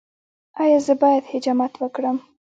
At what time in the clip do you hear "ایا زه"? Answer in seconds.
0.61-0.93